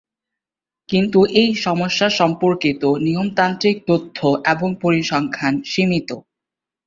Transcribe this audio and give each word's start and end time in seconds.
কিন্তু 0.89 1.19
এই 1.33 1.49
সমস্যা 1.65 2.07
সম্পর্কিত 2.19 2.81
নিয়মতান্ত্রিক 3.05 3.77
তথ্য 3.87 4.17
এবং 4.45 4.69
পরিসংখ্যান 4.81 5.53
সীমিত। 5.63 6.09